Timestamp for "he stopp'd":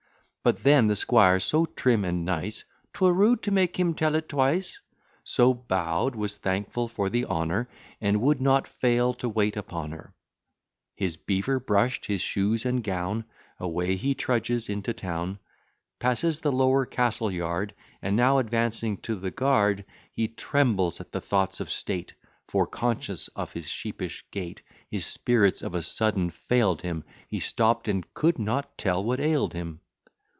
27.27-27.87